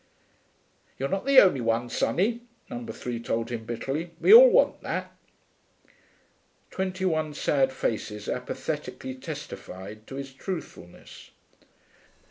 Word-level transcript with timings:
'You're 0.97 1.09
not 1.09 1.27
the 1.27 1.39
only 1.39 1.61
one, 1.61 1.87
sonny,' 1.87 2.41
number 2.71 2.91
three 2.91 3.19
told 3.19 3.51
him 3.51 3.65
bitterly. 3.65 4.09
'We 4.19 4.33
all 4.33 4.49
want 4.49 4.81
that.' 4.81 5.15
Twenty 6.71 7.05
one 7.05 7.35
sad 7.35 7.71
faces 7.71 8.27
apathetically 8.27 9.13
testified 9.13 10.07
to 10.07 10.15
his 10.15 10.33
truthfulness. 10.33 11.29